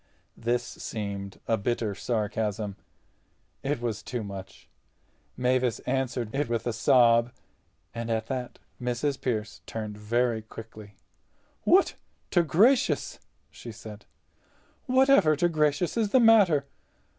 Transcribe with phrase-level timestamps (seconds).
[0.35, 2.75] This seemed a bitter sarcasm.
[3.61, 4.67] It was too much.
[5.37, 7.31] Mavis answered it with a sob.
[7.93, 9.21] And at that Mrs.
[9.21, 10.95] Pearce turned very quickly.
[11.65, 11.93] "What
[12.31, 13.19] to gracious!"
[13.51, 16.65] she said—"whatever to gracious is the matter?